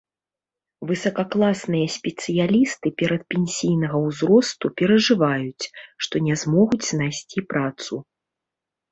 [0.91, 5.69] Высакакласныя спецыялісты перадпенсійнага ўзросту перажываюць,
[6.07, 7.93] што не змогуць знайсці працу.